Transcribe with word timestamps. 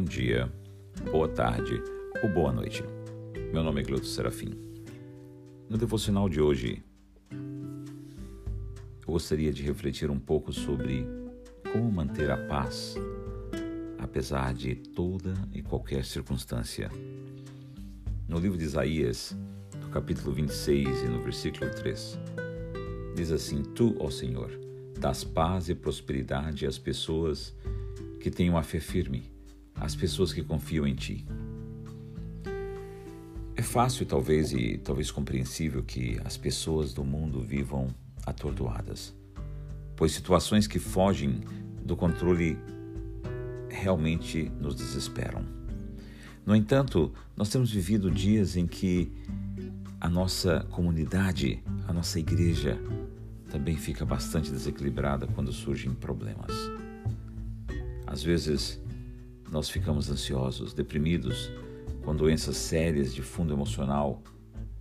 dia, 0.00 0.50
boa 1.10 1.28
tarde 1.28 1.82
ou 2.22 2.28
boa 2.30 2.50
noite. 2.50 2.82
Meu 3.52 3.62
nome 3.62 3.82
é 3.82 3.84
Gleuto 3.84 4.06
Serafim. 4.06 4.50
No 5.68 5.76
devocional 5.76 6.30
de 6.30 6.40
hoje, 6.40 6.82
eu 7.30 9.06
gostaria 9.06 9.52
de 9.52 9.62
refletir 9.62 10.10
um 10.10 10.18
pouco 10.18 10.50
sobre 10.50 11.06
como 11.70 11.92
manter 11.92 12.30
a 12.30 12.38
paz 12.46 12.96
apesar 13.98 14.54
de 14.54 14.74
toda 14.74 15.34
e 15.52 15.60
qualquer 15.60 16.04
circunstância. 16.04 16.90
No 18.26 18.38
livro 18.38 18.56
de 18.56 18.64
Isaías, 18.64 19.36
no 19.80 19.90
capítulo 19.90 20.32
26 20.32 21.02
e 21.02 21.06
no 21.06 21.22
versículo 21.22 21.70
3, 21.70 22.18
diz 23.14 23.30
assim: 23.30 23.62
Tu, 23.62 23.94
ó 24.00 24.10
Senhor, 24.10 24.50
das 24.98 25.22
paz 25.22 25.68
e 25.68 25.74
prosperidade 25.74 26.66
às 26.66 26.78
pessoas 26.78 27.54
que 28.20 28.30
têm 28.30 28.48
uma 28.48 28.62
fé 28.62 28.80
firme 28.80 29.31
às 29.82 29.96
pessoas 29.96 30.32
que 30.32 30.44
confiam 30.44 30.86
em 30.86 30.94
Ti. 30.94 31.26
É 33.56 33.62
fácil, 33.62 34.06
talvez, 34.06 34.52
e 34.52 34.78
talvez 34.78 35.10
compreensível 35.10 35.82
que 35.82 36.20
as 36.24 36.36
pessoas 36.36 36.94
do 36.94 37.04
mundo 37.04 37.42
vivam 37.42 37.88
atordoadas, 38.24 39.12
pois 39.96 40.12
situações 40.12 40.68
que 40.68 40.78
fogem 40.78 41.40
do 41.84 41.96
controle 41.96 42.56
realmente 43.68 44.50
nos 44.60 44.76
desesperam. 44.76 45.44
No 46.46 46.54
entanto, 46.54 47.12
nós 47.36 47.48
temos 47.48 47.72
vivido 47.72 48.08
dias 48.08 48.56
em 48.56 48.68
que 48.68 49.12
a 50.00 50.08
nossa 50.08 50.60
comunidade, 50.70 51.60
a 51.88 51.92
nossa 51.92 52.20
igreja, 52.20 52.78
também 53.50 53.76
fica 53.76 54.04
bastante 54.04 54.50
desequilibrada 54.50 55.26
quando 55.26 55.52
surgem 55.52 55.92
problemas. 55.92 56.52
Às 58.06 58.22
vezes, 58.22 58.81
nós 59.52 59.68
ficamos 59.68 60.10
ansiosos, 60.10 60.72
deprimidos, 60.72 61.52
com 62.02 62.16
doenças 62.16 62.56
sérias 62.56 63.14
de 63.14 63.20
fundo 63.20 63.52
emocional, 63.52 64.22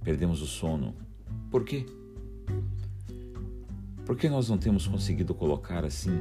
perdemos 0.01 0.41
o 0.41 0.47
sono. 0.47 0.95
Por 1.51 1.65
quê? 1.65 1.85
Por 4.05 4.15
que 4.15 4.29
nós 4.29 4.47
não 4.47 4.57
temos 4.57 4.87
conseguido 4.87 5.35
colocar 5.35 5.83
assim 5.83 6.17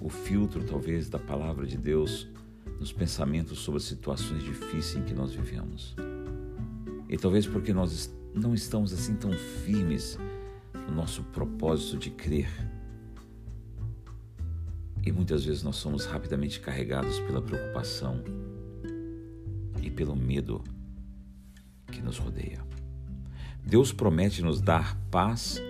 o 0.00 0.08
filtro, 0.08 0.64
talvez, 0.64 1.08
da 1.08 1.18
palavra 1.20 1.64
de 1.64 1.78
Deus 1.78 2.28
nos 2.80 2.92
pensamentos 2.92 3.60
sobre 3.60 3.78
as 3.78 3.84
situações 3.84 4.42
difíceis 4.42 4.96
em 4.96 5.04
que 5.04 5.14
nós 5.14 5.32
vivemos? 5.32 5.94
E 7.08 7.16
talvez 7.16 7.46
porque 7.46 7.72
nós 7.72 8.12
não 8.34 8.52
estamos 8.52 8.92
assim 8.92 9.14
tão 9.14 9.30
firmes 9.30 10.18
no 10.88 10.96
nosso 10.96 11.22
propósito 11.24 11.98
de 11.98 12.10
crer 12.10 12.48
e 15.04 15.10
muitas 15.10 15.44
vezes 15.44 15.62
nós 15.62 15.76
somos 15.76 16.04
rapidamente 16.04 16.60
carregados 16.60 17.18
pela 17.20 17.42
preocupação 17.42 18.22
e 19.82 19.90
pelo 19.90 20.14
medo 20.14 20.62
que 21.90 22.00
nos 22.00 22.18
rodeia. 22.18 22.64
Deus 23.64 23.92
promete 23.92 24.42
nos 24.42 24.60
dar 24.60 24.96
paz 25.10 25.60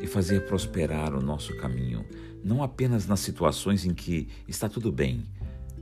e 0.00 0.06
fazer 0.06 0.46
prosperar 0.46 1.14
o 1.14 1.22
nosso 1.22 1.56
caminho, 1.56 2.04
não 2.44 2.62
apenas 2.62 3.06
nas 3.06 3.20
situações 3.20 3.84
em 3.84 3.94
que 3.94 4.28
está 4.46 4.68
tudo 4.68 4.92
bem, 4.92 5.24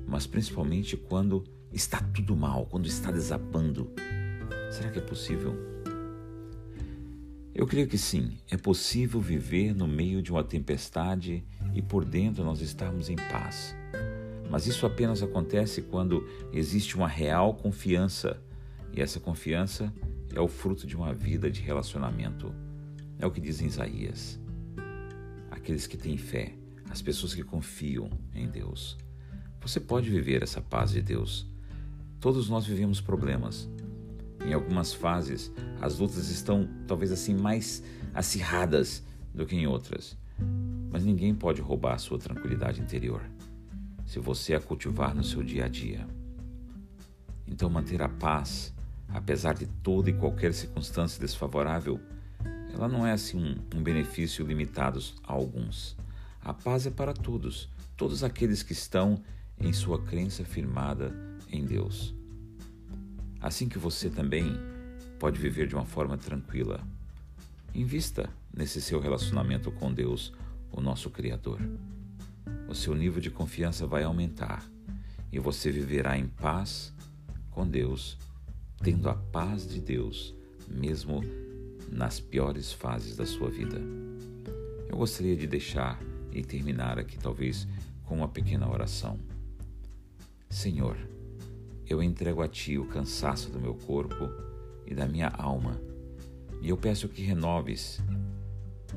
mas 0.06 0.26
principalmente 0.26 0.96
quando 0.96 1.44
está 1.72 2.00
tudo 2.00 2.36
mal, 2.36 2.66
quando 2.66 2.86
está 2.86 3.10
desabando. 3.10 3.90
Será 4.70 4.90
que 4.90 4.98
é 4.98 5.02
possível? 5.02 5.54
Eu 7.54 7.66
creio 7.66 7.86
que 7.86 7.98
sim, 7.98 8.38
é 8.50 8.56
possível 8.56 9.20
viver 9.20 9.74
no 9.74 9.86
meio 9.86 10.20
de 10.20 10.32
uma 10.32 10.42
tempestade 10.42 11.44
e 11.74 11.82
por 11.82 12.04
dentro 12.04 12.44
nós 12.44 12.60
estarmos 12.60 13.10
em 13.10 13.16
paz. 13.16 13.74
Mas 14.50 14.66
isso 14.66 14.86
apenas 14.86 15.22
acontece 15.22 15.82
quando 15.82 16.26
existe 16.52 16.96
uma 16.96 17.08
real 17.08 17.54
confiança, 17.54 18.40
e 18.92 19.00
essa 19.00 19.18
confiança 19.18 19.92
é 20.32 20.40
o 20.40 20.48
fruto 20.48 20.86
de 20.86 20.96
uma 20.96 21.12
vida 21.12 21.50
de 21.50 21.60
relacionamento. 21.60 22.54
É 23.18 23.26
o 23.26 23.30
que 23.30 23.40
diz 23.40 23.60
em 23.60 23.66
Isaías. 23.66 24.38
Aqueles 25.50 25.86
que 25.86 25.96
têm 25.96 26.16
fé, 26.16 26.54
as 26.90 27.02
pessoas 27.02 27.34
que 27.34 27.42
confiam 27.42 28.10
em 28.34 28.48
Deus. 28.48 28.96
Você 29.60 29.80
pode 29.80 30.10
viver 30.10 30.42
essa 30.42 30.60
paz 30.60 30.90
de 30.90 31.00
Deus. 31.00 31.46
Todos 32.20 32.48
nós 32.48 32.66
vivemos 32.66 33.00
problemas. 33.00 33.68
Em 34.44 34.52
algumas 34.52 34.92
fases, 34.92 35.50
as 35.80 35.98
lutas 35.98 36.28
estão 36.28 36.68
talvez 36.86 37.10
assim 37.10 37.34
mais 37.34 37.82
acirradas 38.12 39.02
do 39.34 39.46
que 39.46 39.56
em 39.56 39.66
outras. 39.66 40.16
Mas 40.90 41.04
ninguém 41.04 41.34
pode 41.34 41.60
roubar 41.60 41.94
a 41.94 41.98
sua 41.98 42.18
tranquilidade 42.18 42.80
interior 42.80 43.22
se 44.06 44.18
você 44.18 44.54
a 44.54 44.60
cultivar 44.60 45.14
no 45.14 45.24
seu 45.24 45.42
dia 45.42 45.64
a 45.64 45.68
dia. 45.68 46.06
Então, 47.46 47.68
manter 47.70 48.02
a 48.02 48.08
paz, 48.08 48.72
apesar 49.08 49.54
de 49.54 49.66
toda 49.66 50.10
e 50.10 50.12
qualquer 50.12 50.52
circunstância 50.52 51.20
desfavorável, 51.20 52.00
ela 52.72 52.88
não 52.88 53.06
é 53.06 53.12
assim 53.12 53.38
um, 53.38 53.78
um 53.78 53.82
benefício 53.82 54.46
limitado 54.46 55.00
a 55.22 55.32
alguns. 55.32 55.96
A 56.42 56.52
paz 56.52 56.86
é 56.86 56.90
para 56.90 57.12
todos, 57.12 57.68
todos 57.96 58.24
aqueles 58.24 58.62
que 58.62 58.72
estão 58.72 59.22
em 59.58 59.72
sua 59.72 60.02
crença 60.02 60.44
firmada 60.44 61.14
em 61.50 61.64
Deus. 61.64 62.14
Assim 63.40 63.68
que 63.68 63.78
você 63.78 64.10
também 64.10 64.56
pode 65.18 65.38
viver 65.38 65.66
de 65.66 65.74
uma 65.74 65.84
forma 65.84 66.18
tranquila. 66.18 66.80
Invista 67.74 68.28
nesse 68.56 68.80
seu 68.80 69.00
relacionamento 69.00 69.70
com 69.72 69.92
Deus 69.92 70.32
o 70.70 70.80
nosso 70.80 71.10
Criador. 71.10 71.60
O 72.68 72.74
seu 72.74 72.94
nível 72.94 73.20
de 73.20 73.30
confiança 73.30 73.86
vai 73.86 74.04
aumentar 74.04 74.64
e 75.32 75.38
você 75.38 75.70
viverá 75.70 76.16
em 76.16 76.26
paz 76.26 76.94
com 77.50 77.66
Deus, 77.66 78.16
tendo 78.82 79.08
a 79.08 79.14
paz 79.14 79.66
de 79.66 79.80
Deus, 79.80 80.34
mesmo 80.68 81.22
nas 81.90 82.20
piores 82.20 82.72
fases 82.72 83.16
da 83.16 83.26
sua 83.26 83.50
vida. 83.50 83.80
Eu 84.88 84.96
gostaria 84.96 85.36
de 85.36 85.46
deixar 85.46 86.00
e 86.32 86.42
terminar 86.42 86.98
aqui, 86.98 87.18
talvez, 87.18 87.66
com 88.04 88.16
uma 88.16 88.28
pequena 88.28 88.68
oração. 88.68 89.18
Senhor, 90.48 90.96
eu 91.88 92.02
entrego 92.02 92.42
a 92.42 92.48
Ti 92.48 92.78
o 92.78 92.86
cansaço 92.86 93.50
do 93.50 93.60
meu 93.60 93.74
corpo 93.74 94.28
e 94.86 94.94
da 94.94 95.06
minha 95.06 95.28
alma, 95.28 95.80
e 96.60 96.68
eu 96.68 96.76
peço 96.76 97.08
que 97.08 97.22
renoves 97.22 98.00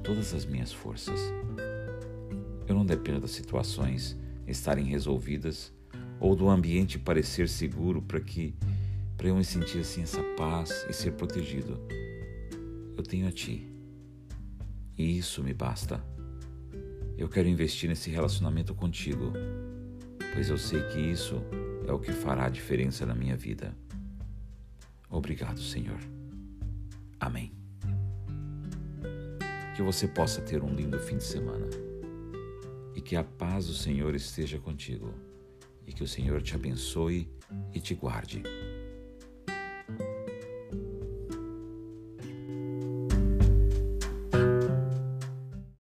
todas 0.08 0.34
as 0.34 0.46
minhas 0.46 0.72
forças. 0.72 1.20
Eu 2.66 2.74
não 2.74 2.86
dependo 2.86 3.20
das 3.20 3.32
situações 3.32 4.18
estarem 4.48 4.86
resolvidas 4.86 5.74
ou 6.18 6.34
do 6.34 6.48
ambiente 6.48 6.98
parecer 6.98 7.50
seguro 7.50 8.02
para 8.02 8.22
que 8.22 8.56
para 9.18 9.28
eu 9.28 9.36
me 9.36 9.44
sentir 9.44 9.80
assim 9.80 10.04
essa 10.04 10.24
paz 10.38 10.86
e 10.90 10.94
ser 10.94 11.12
protegido. 11.12 11.78
Eu 12.96 13.04
tenho 13.04 13.28
a 13.28 13.32
ti. 13.34 13.68
E 14.98 15.18
isso 15.18 15.44
me 15.44 15.54
basta. 15.54 16.02
Eu 17.18 17.28
quero 17.28 17.50
investir 17.50 17.90
nesse 17.90 18.10
relacionamento 18.10 18.74
contigo, 18.74 19.34
pois 20.34 20.50
eu 20.50 20.58
sei 20.58 20.84
que 20.84 21.00
isso 21.00 21.42
é 21.86 21.92
o 21.92 22.00
que 22.00 22.14
fará 22.14 22.46
a 22.46 22.50
diferença 22.50 23.06
na 23.06 23.14
minha 23.14 23.36
vida. 23.36 23.76
Obrigado, 25.10 25.60
Senhor. 25.60 26.00
Amém. 27.20 27.57
Que 29.78 29.84
você 29.84 30.08
possa 30.08 30.42
ter 30.42 30.64
um 30.64 30.74
lindo 30.74 30.98
fim 30.98 31.18
de 31.18 31.24
semana 31.24 31.68
e 32.96 33.00
que 33.00 33.16
a 33.16 33.24
paz 33.24 33.68
do 33.68 33.76
Senhor 33.76 34.16
esteja 34.16 34.58
contigo 34.58 35.14
e 35.86 35.94
que 35.94 36.02
o 36.02 36.08
Senhor 36.08 36.42
te 36.42 36.56
abençoe 36.56 37.30
e 37.72 37.80
te 37.80 37.94
guarde. 37.94 38.42